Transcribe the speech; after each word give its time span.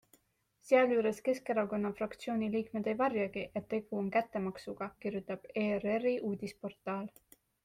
Sealjuures 0.67 1.19
Keskerakonna 1.27 1.91
fraktsiooni 1.99 2.49
liikmed 2.55 2.89
ei 2.93 2.97
varjagi, 3.03 3.43
et 3.61 3.67
tegu 3.75 3.99
on 4.01 4.09
kättemaksuga, 4.17 4.89
kirjutab 5.05 5.47
ERRi 5.67 6.17
uudisportaal. 6.33 7.07